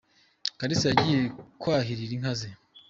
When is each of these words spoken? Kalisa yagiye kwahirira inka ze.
Kalisa 0.59 0.87
yagiye 0.89 1.21
kwahirira 1.61 2.13
inka 2.15 2.33
ze. 2.39 2.49